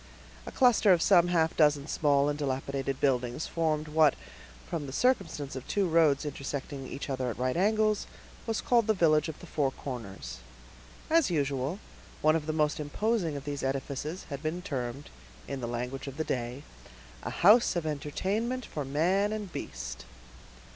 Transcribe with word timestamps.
A 0.47 0.51
cluster 0.51 0.91
of 0.91 0.99
some 0.99 1.27
half 1.27 1.55
dozen 1.55 1.85
small 1.85 2.27
and 2.27 2.35
dilapidated 2.35 2.99
buildings 2.99 3.45
formed 3.45 3.87
what, 3.87 4.15
from 4.67 4.87
the 4.87 4.91
circumstance 4.91 5.55
of 5.55 5.67
two 5.67 5.87
roads 5.87 6.25
intersecting 6.25 6.87
each 6.87 7.07
other 7.07 7.29
at 7.29 7.37
right 7.37 7.55
angles, 7.55 8.07
was 8.47 8.61
called 8.61 8.87
the 8.87 8.95
village 8.95 9.29
of 9.29 9.39
the 9.39 9.45
Four 9.45 9.69
Corners. 9.69 10.39
As 11.07 11.29
usual, 11.29 11.77
one 12.23 12.35
of 12.35 12.47
the 12.47 12.51
most 12.51 12.79
imposing 12.79 13.35
of 13.37 13.45
these 13.45 13.61
edifices 13.61 14.23
had 14.31 14.41
been 14.41 14.63
termed, 14.63 15.11
in 15.47 15.61
the 15.61 15.67
language 15.67 16.07
of 16.07 16.17
the 16.17 16.23
day, 16.23 16.63
"a 17.21 17.29
house 17.29 17.75
of 17.75 17.85
entertainment 17.85 18.65
for 18.65 18.83
man 18.83 19.31
and 19.31 19.53
beast." 19.53 20.05